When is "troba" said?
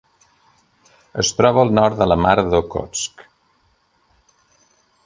1.41-1.61